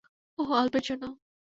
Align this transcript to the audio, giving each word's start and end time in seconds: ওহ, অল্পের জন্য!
ওহ, 0.39 0.49
অল্পের 0.53 0.83
জন্য! 0.83 1.03